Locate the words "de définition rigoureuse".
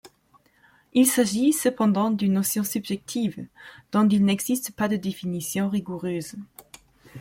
4.87-6.33